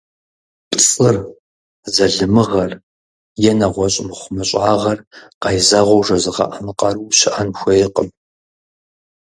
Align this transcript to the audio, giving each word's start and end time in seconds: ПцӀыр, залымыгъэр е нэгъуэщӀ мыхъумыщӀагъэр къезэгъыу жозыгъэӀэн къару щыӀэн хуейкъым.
ПцӀыр, 0.69 1.17
залымыгъэр 1.93 2.71
е 3.49 3.51
нэгъуэщӀ 3.59 3.99
мыхъумыщӀагъэр 4.07 4.99
къезэгъыу 5.41 6.01
жозыгъэӀэн 6.05 6.67
къару 6.79 7.09
щыӀэн 7.17 7.49
хуейкъым. 7.59 8.09